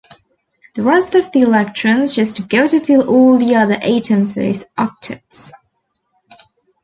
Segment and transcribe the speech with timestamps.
[0.73, 5.51] The rest of the electrons just go to fill all the other atoms' octets.